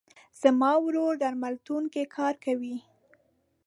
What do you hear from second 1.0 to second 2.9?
درملتون کې کار کوي.